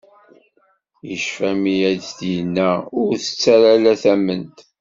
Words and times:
Yecfa 1.07 1.49
mi 1.61 1.73
i 1.91 1.93
d 1.97 2.01
as-yenna 2.05 2.69
ur 3.01 3.11
tett 3.23 3.43
ala 3.73 3.93
s 4.01 4.01
tamment. 4.03 4.57